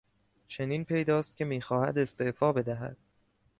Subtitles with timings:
[0.47, 2.97] چنین پیداست که میخواهد استعفا بدهد.